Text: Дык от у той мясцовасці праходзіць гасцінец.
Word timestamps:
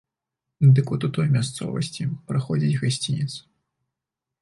Дык 0.77 0.87
от 0.95 1.05
у 1.09 1.09
той 1.17 1.27
мясцовасці 1.35 2.09
праходзіць 2.31 2.75
гасцінец. 2.83 3.33